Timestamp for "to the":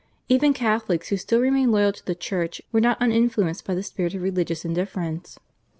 1.93-2.15